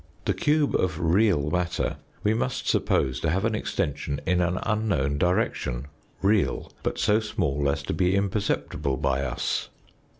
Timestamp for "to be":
7.83-8.15